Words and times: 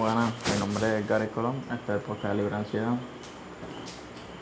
Bueno, 0.00 0.32
mi 0.50 0.58
nombre 0.58 0.98
es 0.98 1.06
Gary 1.06 1.26
Colón, 1.26 1.56
este 1.70 1.74
es 1.92 1.98
el 1.98 2.00
podcast 2.00 2.28
de 2.28 2.34
Libre 2.36 2.56
Ansiedad. 2.56 2.94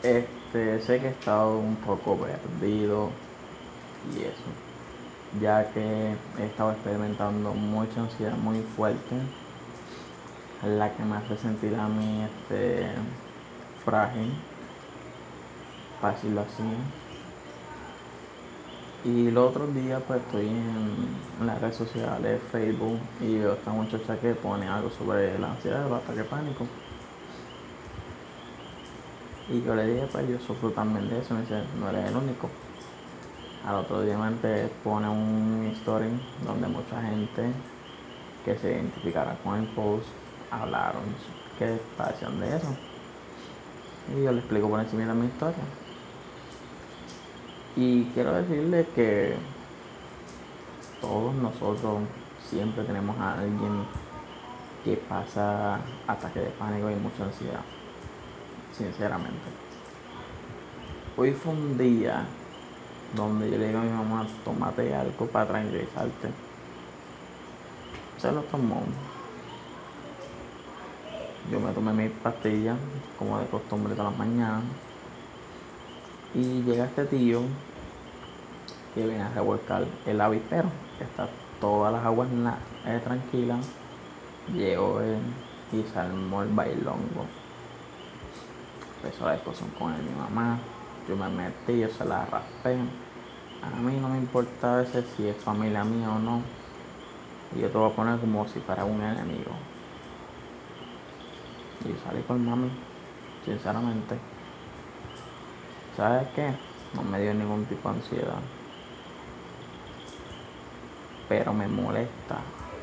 Este, 0.01 0.79
sé 0.79 1.01
que 1.01 1.07
he 1.07 1.09
estado 1.09 1.59
un 1.59 1.75
poco 1.75 2.15
perdido 2.15 3.09
y 4.15 4.19
eso, 4.19 5.41
ya 5.41 5.69
que 5.73 6.15
he 6.37 6.45
estado 6.45 6.71
experimentando 6.71 7.53
mucha 7.53 7.99
ansiedad 7.99 8.37
muy 8.37 8.61
fuerte, 8.61 9.17
la 10.65 10.93
que 10.95 11.03
me 11.03 11.17
hace 11.17 11.35
sentir 11.35 11.75
a 11.75 11.89
mí 11.89 12.23
este, 12.23 12.91
frágil, 13.83 14.33
decirlo 16.01 16.39
así. 16.39 16.63
Y 19.05 19.31
los 19.31 19.51
otros 19.51 19.73
días 19.73 20.01
pues 20.05 20.19
estoy 20.19 20.47
en 20.47 21.47
las 21.47 21.61
redes 21.61 21.77
sociales, 21.77 22.41
Facebook, 22.51 22.99
y 23.21 23.37
veo 23.37 23.51
a 23.51 23.55
esta 23.55 23.71
muchacha 23.71 24.19
que 24.19 24.33
pone 24.33 24.67
algo 24.67 24.89
sobre 24.89 25.39
la 25.39 25.51
ansiedad, 25.51 25.87
el 25.87 25.93
ataque 25.93 26.23
pánico. 26.25 26.65
Y 29.49 29.61
yo 29.61 29.73
le 29.73 29.87
dije, 29.87 30.07
pues 30.11 30.27
yo 30.27 30.37
sufro 30.39 30.71
también 30.71 31.09
de 31.09 31.19
eso, 31.19 31.33
me 31.33 31.41
dice, 31.41 31.63
no 31.79 31.89
eres 31.89 32.09
el 32.09 32.17
único. 32.17 32.49
Al 33.65 33.75
otro 33.75 34.01
día 34.01 34.17
me 34.17 34.67
pone 34.83 35.07
un 35.07 35.71
story 35.77 36.09
donde 36.45 36.67
mucha 36.67 37.01
gente 37.01 37.51
que 38.43 38.57
se 38.57 38.71
identificara 38.71 39.37
con 39.43 39.59
el 39.59 39.65
post 39.67 40.07
hablaron 40.51 41.03
que 41.57 41.79
padecían 41.97 42.39
de 42.39 42.57
eso. 42.57 42.75
Y 44.13 44.23
yo 44.23 44.31
le 44.31 44.39
explico 44.39 44.69
por 44.69 44.79
encima 44.79 45.05
de 45.05 45.13
mi 45.13 45.27
historia. 45.27 45.63
Y 47.81 48.03
quiero 48.13 48.33
decirle 48.33 48.85
que 48.93 49.35
todos 50.99 51.33
nosotros 51.33 51.99
siempre 52.45 52.83
tenemos 52.83 53.17
a 53.17 53.39
alguien 53.39 53.85
que 54.83 54.97
pasa 54.97 55.79
ataque 56.05 56.41
de 56.41 56.49
pánico 56.49 56.91
y 56.91 56.95
mucha 56.95 57.23
ansiedad. 57.23 57.61
Sinceramente. 58.73 59.47
Hoy 61.15 61.31
fue 61.31 61.53
un 61.53 61.77
día 61.77 62.25
donde 63.15 63.49
yo 63.49 63.57
le 63.57 63.67
digo 63.67 63.79
a 63.79 63.83
mi 63.83 63.91
mamá, 63.91 64.27
tómate 64.43 64.93
algo 64.93 65.25
para 65.27 65.47
tranquilizarte. 65.47 66.31
Se 68.17 68.29
lo 68.29 68.41
tomó. 68.41 68.83
Yo 71.49 71.61
me 71.61 71.71
tomé 71.71 71.93
mis 71.93 72.11
pastillas, 72.11 72.77
como 73.17 73.39
de 73.39 73.45
costumbre 73.45 73.95
todas 73.95 74.11
las 74.11 74.19
mañanas. 74.19 74.63
Y 76.33 76.61
llega 76.63 76.85
este 76.85 77.05
tío 77.05 77.41
que 78.93 79.05
viene 79.05 79.23
a 79.23 79.29
revolcar 79.29 79.85
el 80.05 80.21
avispero. 80.21 80.69
Está 80.99 81.27
todas 81.59 81.93
las 81.93 82.05
aguas 82.05 82.29
eh, 82.85 83.01
tranquilas. 83.03 83.65
Llegó 84.53 85.01
él 85.01 85.19
y 85.71 85.83
se 85.83 85.99
armó 85.99 86.43
el 86.43 86.49
bailongo. 86.49 87.25
Empezó 88.97 89.25
la 89.25 89.33
discusión 89.33 89.69
con 89.77 89.91
mi 90.03 90.11
mamá. 90.11 90.59
Yo 91.07 91.15
me 91.15 91.29
metí, 91.29 91.79
yo 91.79 91.89
se 91.89 92.05
la 92.05 92.25
raspé. 92.25 92.77
A 93.61 93.79
mí 93.79 93.97
no 93.99 94.09
me 94.09 94.17
importa 94.17 94.81
ese 94.81 95.03
si 95.15 95.27
es 95.27 95.37
familia 95.37 95.83
mía 95.83 96.09
o 96.09 96.19
no. 96.19 96.41
Y 97.55 97.61
yo 97.61 97.69
te 97.69 97.77
voy 97.77 97.91
a 97.91 97.95
poner 97.95 98.19
como 98.19 98.47
si 98.47 98.59
fuera 98.59 98.85
un 98.85 99.01
enemigo. 99.01 99.51
Y 101.81 102.07
salí 102.07 102.21
con 102.23 102.45
mami, 102.45 102.69
sinceramente. 103.45 104.17
¿Sabes 105.99 106.29
qué? 106.33 106.53
No 106.93 107.03
me 107.03 107.19
dio 107.19 107.33
ningún 107.33 107.65
tipo 107.65 107.89
de 107.89 107.95
ansiedad. 107.95 108.39
Pero 111.27 111.53
me 111.53 111.67
molesta 111.67 112.37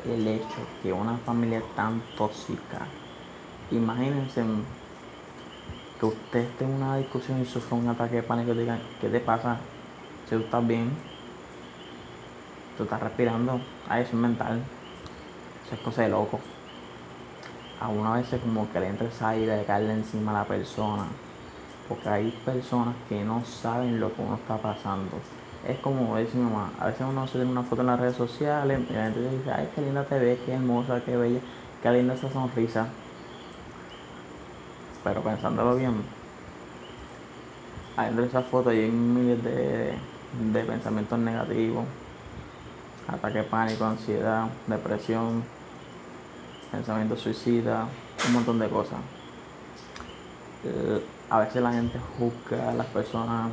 el 0.05 0.27
hecho 0.27 0.59
que 0.83 0.93
una 0.93 1.17
familia 1.25 1.63
tan 1.75 1.99
tóxica, 2.15 2.85
imagínense 3.71 4.45
que 5.99 6.05
usted 6.05 6.41
esté 6.41 6.65
en 6.65 6.73
una 6.75 6.97
discusión 6.97 7.41
y 7.41 7.45
sufra 7.45 7.75
un 7.75 7.89
ataque 7.89 8.17
de 8.17 8.21
pánico 8.21 8.51
y 8.51 8.57
digan, 8.59 8.79
¿qué 9.01 9.09
te 9.09 9.19
pasa? 9.19 9.57
Si 10.29 10.35
tú 10.35 10.41
estás 10.41 10.67
bien, 10.67 10.91
tú 12.77 12.83
estás 12.83 13.01
respirando, 13.01 13.59
ah, 13.89 13.99
eso 13.99 14.11
es 14.11 14.21
mental, 14.21 14.61
eso 15.65 15.73
es 15.73 15.81
cosa 15.81 16.03
de 16.03 16.09
loco. 16.09 16.39
A 17.81 17.87
una 17.87 18.13
vez 18.13 18.27
como 18.43 18.71
que 18.71 18.79
le 18.79 18.89
entra 18.89 19.07
esa 19.07 19.29
aire 19.29 19.57
de 19.57 19.65
caerle 19.65 19.93
encima 19.93 20.29
a 20.29 20.43
la 20.43 20.45
persona 20.45 21.07
porque 21.87 22.09
hay 22.09 22.31
personas 22.45 22.95
que 23.07 23.23
no 23.23 23.43
saben 23.45 23.99
lo 23.99 24.13
que 24.13 24.21
uno 24.21 24.35
está 24.35 24.57
pasando. 24.57 25.17
Es 25.67 25.77
como 25.79 26.17
dice 26.17 26.37
mi 26.37 26.43
mamá, 26.43 26.71
a 26.79 26.87
veces 26.87 27.01
uno 27.07 27.25
se 27.27 27.33
tiene 27.33 27.51
una 27.51 27.63
foto 27.63 27.81
en 27.81 27.87
las 27.87 27.99
redes 27.99 28.15
sociales 28.15 28.79
y 28.89 28.93
la 28.93 29.03
gente 29.05 29.29
dice, 29.29 29.51
ay, 29.51 29.69
qué 29.73 29.81
linda 29.81 30.03
te 30.03 30.19
ves, 30.19 30.39
qué 30.45 30.53
hermosa, 30.53 31.01
qué 31.03 31.17
bella, 31.17 31.39
qué 31.81 31.91
linda 31.91 32.13
esa 32.13 32.31
sonrisa. 32.31 32.87
Pero 35.03 35.21
pensándolo 35.21 35.75
bien, 35.75 36.03
hay 37.95 38.13
de 38.13 38.25
esa 38.25 38.41
foto 38.43 38.69
hay 38.69 38.89
miles 38.89 39.43
de, 39.43 39.93
de 40.53 40.63
pensamientos 40.63 41.17
negativos, 41.19 41.85
ataque 43.07 43.43
pánico, 43.43 43.85
ansiedad, 43.85 44.47
depresión, 44.67 45.43
pensamiento 46.71 47.15
suicida, 47.17 47.87
un 48.27 48.33
montón 48.33 48.59
de 48.59 48.69
cosas 48.69 48.99
a 51.29 51.39
veces 51.39 51.61
la 51.61 51.71
gente 51.73 51.99
juzga 52.17 52.69
a 52.69 52.73
las 52.73 52.87
personas 52.87 53.51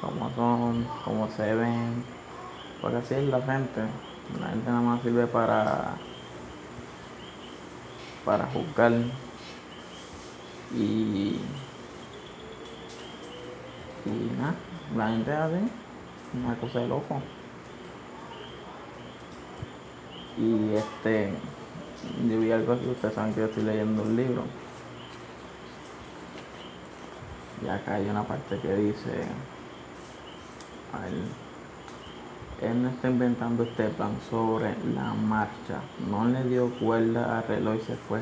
como 0.00 0.30
son, 0.34 0.86
como 1.04 1.28
se 1.28 1.54
ven, 1.54 2.04
porque 2.80 2.98
así 2.98 3.14
es 3.14 3.24
la 3.24 3.40
gente. 3.40 3.82
La 4.40 4.48
gente 4.48 4.70
nada 4.70 4.80
más 4.82 5.02
sirve 5.02 5.26
para 5.26 5.94
para 8.24 8.46
juzgar 8.46 8.92
y 10.74 11.40
y 14.04 14.30
nada, 14.38 14.54
la 14.96 15.08
gente 15.08 15.32
hace 15.32 15.60
una 16.34 16.54
cosa 16.60 16.80
de 16.80 16.88
loco. 16.88 17.22
Y 20.36 20.74
este, 20.74 21.32
yo 22.28 22.38
vi 22.38 22.52
algo 22.52 22.72
así, 22.74 22.86
ustedes 22.86 23.14
saben 23.14 23.34
que 23.34 23.40
yo 23.40 23.46
estoy 23.46 23.64
leyendo 23.64 24.02
un 24.02 24.14
libro 24.14 24.42
y 27.64 27.68
acá 27.68 27.94
hay 27.94 28.08
una 28.08 28.22
parte 28.22 28.58
que 28.58 28.74
dice, 28.74 29.26
él, 32.62 32.82
no 32.82 32.88
está 32.88 33.08
inventando 33.08 33.62
este 33.62 33.88
plan 33.88 34.12
sobre 34.30 34.74
la 34.94 35.14
marcha, 35.14 35.80
no 36.10 36.24
le 36.26 36.44
dio 36.44 36.70
cuerda 36.78 37.38
al 37.38 37.48
reloj 37.48 37.76
y 37.76 37.84
se 37.84 37.96
fue. 37.96 38.20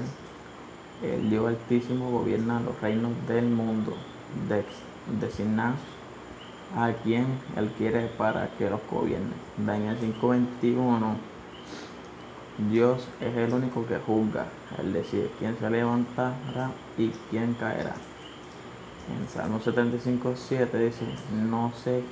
El 1.02 1.28
Dios 1.28 1.48
Altísimo 1.48 2.10
gobierna 2.10 2.60
los 2.60 2.80
reinos 2.80 3.12
del 3.28 3.46
mundo, 3.46 3.94
de, 4.48 4.64
designar 5.20 5.74
a 6.76 6.92
quien 6.92 7.26
Él 7.56 7.70
quiere 7.76 8.06
para 8.06 8.48
que 8.56 8.68
los 8.68 8.80
gobierne. 8.90 9.32
Daniel 9.58 9.96
5:21 10.00 11.16
Dios 12.70 13.06
es 13.20 13.36
el 13.36 13.52
único 13.52 13.86
que 13.86 13.98
juzga, 13.98 14.46
Él 14.78 14.94
decide 14.94 15.30
quién 15.38 15.58
se 15.58 15.68
levantará 15.68 16.70
y 16.96 17.10
quién 17.30 17.52
caerá. 17.54 17.94
En 19.08 19.28
Salmo 19.28 19.60
75, 19.60 20.34
7 20.34 20.78
dice, 20.78 21.06
no 21.32 21.72
se 21.84 22.02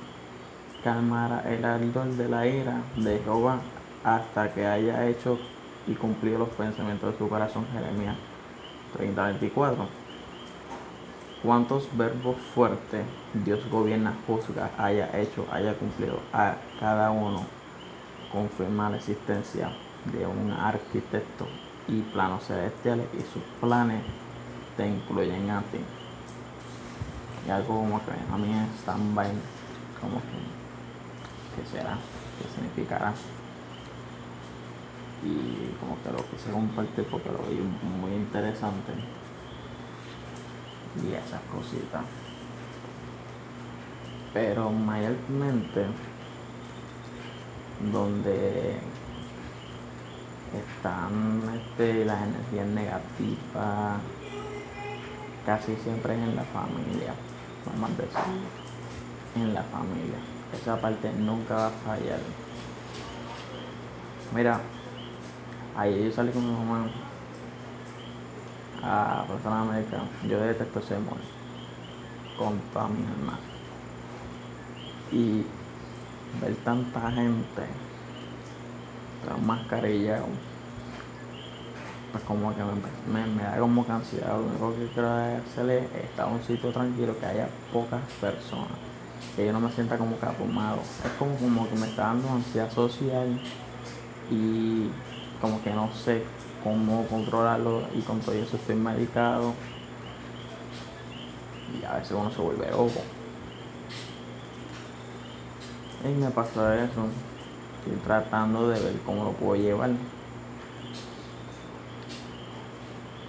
calmará 0.81 1.43
el 1.51 1.65
ardor 1.65 2.07
de 2.07 2.29
la 2.29 2.47
ira 2.47 2.83
de 2.95 3.19
Jehová 3.19 3.59
hasta 4.03 4.53
que 4.53 4.65
haya 4.65 5.05
hecho 5.07 5.37
y 5.87 5.93
cumplido 5.93 6.39
los 6.39 6.49
pensamientos 6.49 7.11
de 7.11 7.17
su 7.17 7.27
corazón. 7.27 7.65
Jeremías 7.73 8.15
30, 8.95 9.25
24. 9.25 9.87
¿Cuántos 11.43 11.89
verbos 11.97 12.37
fuertes 12.53 13.05
Dios 13.43 13.59
gobierna, 13.69 14.13
juzga, 14.25 14.71
haya 14.77 15.19
hecho, 15.19 15.45
haya 15.51 15.73
cumplido 15.73 16.19
a 16.31 16.55
cada 16.79 17.11
uno? 17.11 17.43
Confirma 18.31 18.89
la 18.89 18.97
existencia 18.97 19.69
de 20.13 20.25
un 20.25 20.51
arquitecto 20.51 21.45
y 21.89 22.01
planos 22.01 22.45
celestiales 22.45 23.07
y 23.13 23.17
sus 23.17 23.43
planes 23.59 24.01
te 24.77 24.87
incluyen 24.87 25.49
a 25.49 25.61
ti 25.61 25.79
y 27.45 27.51
algo 27.51 27.75
como 27.75 28.03
que 28.03 28.11
a 28.11 28.37
mí 28.37 28.51
es 28.53 28.81
stand-by, 28.81 29.29
como 30.01 30.17
que, 30.17 31.61
¿qué 31.61 31.69
será? 31.69 31.97
¿Qué 32.39 32.49
significará? 32.53 33.13
Y 35.23 35.75
como 35.79 36.01
que 36.01 36.11
lo 36.11 36.29
quise 36.29 36.51
compartir 36.51 37.05
porque 37.05 37.29
lo 37.29 37.39
vi 37.49 37.61
muy 38.01 38.13
interesante. 38.13 38.93
Y 41.03 41.13
esas 41.13 41.41
cositas. 41.51 42.03
Pero 44.33 44.71
mayormente 44.71 45.85
donde 47.91 48.79
están 50.53 51.41
este, 51.53 52.05
las 52.05 52.21
energías 52.21 52.67
negativas 52.67 53.99
casi 55.45 55.75
siempre 55.75 56.15
es 56.15 56.21
en 56.21 56.35
la 56.35 56.43
familia 56.43 57.13
en 59.35 59.53
la 59.53 59.63
familia. 59.63 60.19
Esa 60.53 60.79
parte 60.79 61.11
nunca 61.13 61.55
va 61.55 61.67
a 61.67 61.71
fallar. 61.71 62.19
Mira, 64.33 64.59
Ahí 65.77 66.05
yo 66.05 66.09
salí 66.09 66.31
con 66.31 66.45
mi 66.45 66.53
mamá 66.53 66.89
a 68.81 69.25
Plaza 69.27 69.59
América. 69.59 70.03
Yo 70.25 70.39
detesto 70.39 70.79
ese 70.79 70.97
mall 70.99 71.19
con 72.37 72.57
toda 72.71 72.87
mi 72.87 73.05
alma. 73.05 73.37
Y 75.11 75.43
ver 76.41 76.55
tanta 76.63 77.11
gente 77.11 77.65
con 79.27 79.45
mascarilla, 79.45 80.21
pues 82.15 82.23
como 82.23 82.55
que 82.55 82.63
me, 83.11 83.43
da 83.43 83.59
como 83.59 83.85
ansiedad. 83.89 84.37
Lo 84.37 84.45
único 84.45 84.73
que 84.79 84.87
quiero 84.93 85.09
hacer 85.09 85.69
es 85.69 86.05
estar 86.05 86.29
en 86.29 86.35
un 86.35 86.43
sitio 86.43 86.71
tranquilo, 86.71 87.19
que 87.19 87.25
haya 87.25 87.49
pocas 87.73 87.99
personas, 88.21 88.71
que 89.35 89.45
yo 89.45 89.51
no 89.51 89.59
me 89.59 89.69
sienta 89.69 89.97
como 89.97 90.17
que 90.17 90.25
abrumado. 90.25 90.77
Es 91.03 91.11
como, 91.19 91.35
como 91.35 91.67
que 91.67 91.75
me 91.75 91.87
está 91.87 92.03
dando 92.03 92.29
ansiedad 92.29 92.71
social 92.71 93.37
y 94.31 94.87
como 95.41 95.61
que 95.61 95.71
no 95.71 95.91
sé 95.91 96.23
cómo 96.63 97.05
controlarlo 97.07 97.81
y 97.93 97.99
con 97.99 98.21
todo 98.21 98.33
eso 98.33 98.55
estoy 98.55 98.75
medicado 98.75 99.53
y 101.77 101.83
a 101.83 101.95
veces 101.95 102.13
uno 102.13 102.31
se 102.31 102.41
vuelve 102.41 102.71
loco. 102.71 103.01
Y 106.05 106.07
me 106.17 106.31
pasó 106.31 106.71
eso. 106.71 107.07
Estoy 107.83 107.99
tratando 108.05 108.69
de 108.69 108.79
ver 108.79 108.93
cómo 109.05 109.25
lo 109.25 109.31
puedo 109.33 109.61
llevar. 109.61 109.89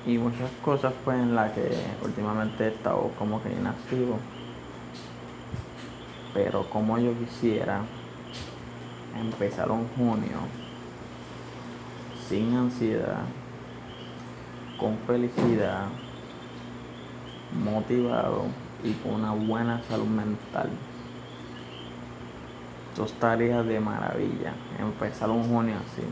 Y 0.06 0.18
muchas 0.18 0.50
cosas 0.64 0.94
pues 1.04 1.18
en 1.18 1.34
las 1.34 1.50
que 1.50 1.68
últimamente 2.00 2.64
he 2.64 2.68
estado 2.68 3.10
como 3.18 3.42
que 3.42 3.50
inactivo. 3.50 4.18
Pero 6.32 6.62
como 6.70 6.96
yo 6.98 7.12
quisiera 7.18 7.80
empezar 9.18 9.68
un 9.72 9.88
junio 9.96 10.38
sin 12.28 12.54
ansiedad, 12.54 13.24
con 14.78 14.96
felicidad, 15.08 15.86
motivado 17.64 18.44
y 18.84 18.92
con 18.92 19.14
una 19.14 19.32
buena 19.32 19.82
salud 19.88 20.06
mental. 20.06 20.70
Esto 22.90 23.06
estaría 23.06 23.60
de 23.64 23.80
maravilla. 23.80 24.52
Empezar 24.78 25.30
un 25.30 25.48
junio 25.48 25.74
así. 25.74 26.02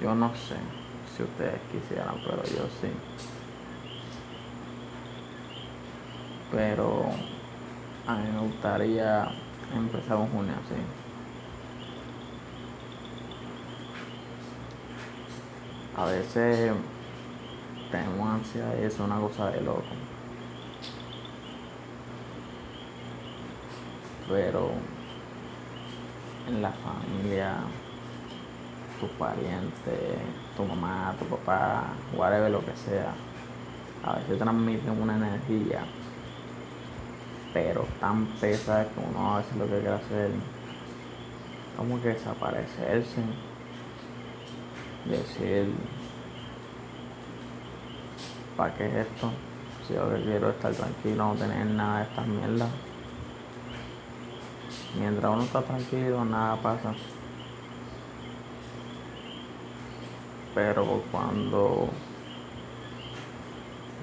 Yo 0.00 0.14
no 0.14 0.34
sé 0.34 0.85
si 1.16 1.22
ustedes 1.22 1.60
quisieran, 1.72 2.16
pero 2.26 2.42
yo 2.44 2.66
sí. 2.80 2.88
Pero 6.50 7.06
a 8.06 8.14
mí 8.16 8.28
me 8.32 8.40
gustaría 8.40 9.28
empezar 9.74 10.18
un 10.18 10.28
junio 10.28 10.52
así. 10.52 10.80
A 15.96 16.04
veces 16.04 16.72
tengo 17.90 18.26
ansia 18.26 18.64
y 18.80 18.84
es 18.84 18.98
una 18.98 19.18
cosa 19.18 19.50
de 19.50 19.62
loco. 19.62 19.82
Pero 24.28 24.70
en 26.48 26.62
la 26.62 26.70
familia, 26.70 27.56
tu 29.00 29.08
pariente, 29.18 30.18
tu 30.56 30.64
mamá, 30.64 31.14
tu 31.18 31.24
papá, 31.26 31.84
whatever 32.14 32.50
lo 32.50 32.60
que 32.60 32.76
sea, 32.76 33.12
a 34.04 34.16
veces 34.16 34.38
transmiten 34.38 35.00
una 35.00 35.16
energía, 35.16 35.84
pero 37.52 37.86
tan 38.00 38.26
pesada 38.40 38.84
que 38.84 39.00
uno 39.00 39.34
a 39.34 39.38
veces 39.38 39.56
lo 39.56 39.64
que 39.64 39.72
quiere 39.72 39.92
hacer 39.94 40.30
como 41.76 42.00
que 42.00 42.08
desaparecerse, 42.08 43.20
decir, 45.04 45.72
¿para 48.56 48.74
qué 48.74 48.86
es 48.86 48.94
esto? 49.06 49.30
Si 49.86 49.94
yo 49.94 50.10
que 50.12 50.22
quiero 50.22 50.50
estar 50.50 50.72
tranquilo, 50.72 51.26
no 51.26 51.34
tener 51.34 51.66
nada 51.66 51.98
de 51.98 52.04
estas 52.04 52.26
mierdas. 52.26 52.70
Mientras 54.98 55.32
uno 55.32 55.42
está 55.42 55.62
tranquilo, 55.62 56.24
nada 56.24 56.56
pasa. 56.56 56.94
Pero 60.56 61.02
cuando, 61.12 61.90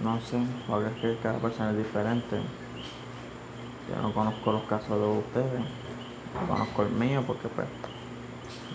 no 0.04 0.22
sé, 0.22 0.38
porque 0.68 0.86
es 0.86 0.94
que 1.02 1.24
cada 1.24 1.40
persona 1.40 1.72
es 1.72 1.78
diferente. 1.78 2.38
Yo 3.90 4.00
no 4.00 4.14
conozco 4.14 4.52
los 4.52 4.62
casos 4.66 5.00
de 5.00 5.18
ustedes, 5.18 5.62
no 6.40 6.48
conozco 6.48 6.84
el 6.84 6.92
mío 6.92 7.24
porque 7.26 7.48
pues, 7.48 7.68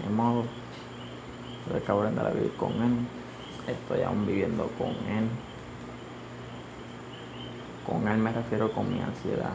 ni 0.02 0.12
modo, 0.12 0.42
tuve 1.68 1.80
que 1.80 1.92
aprender 1.92 2.26
a 2.26 2.30
vivir 2.30 2.52
con 2.56 2.72
él. 2.72 3.06
Estoy 3.68 4.02
aún 4.02 4.26
viviendo 4.26 4.68
con 4.76 4.88
él. 4.88 5.28
Con 7.86 8.08
él 8.08 8.18
me 8.18 8.32
refiero 8.32 8.72
con 8.72 8.92
mi 8.92 9.00
ansiedad, 9.00 9.54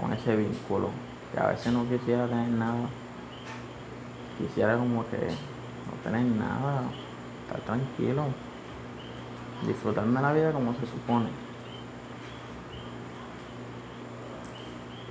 con 0.00 0.12
ese 0.12 0.34
vínculo 0.34 0.88
que 1.32 1.38
a 1.38 1.46
veces 1.46 1.72
no 1.72 1.88
quisiera 1.88 2.26
tener 2.26 2.48
nada. 2.48 2.88
Quisiera 4.36 4.76
como 4.76 5.08
que 5.08 5.28
no 5.88 6.02
tener 6.02 6.24
nada, 6.24 6.82
estar 7.44 7.60
tranquilo, 7.62 8.26
disfrutarme 9.66 10.20
la 10.20 10.32
vida 10.32 10.52
como 10.52 10.74
se 10.74 10.86
supone. 10.86 11.28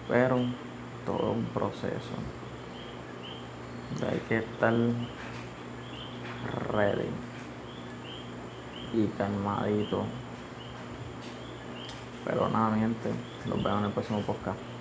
Pero 0.08 0.38
todo 1.06 1.32
un 1.32 1.46
proceso. 1.46 2.16
hay 4.10 4.20
que 4.30 4.38
estar 4.38 4.74
ready 6.72 7.10
y 8.94 9.08
calmadito. 9.18 10.04
Pero 12.26 12.50
nada, 12.50 12.70
mi 12.72 12.82
gente, 12.82 13.12
los 13.50 13.64
veo 13.64 13.80
en 13.80 13.86
el 13.86 13.92
próximo 13.92 14.22
podcast. 14.22 14.77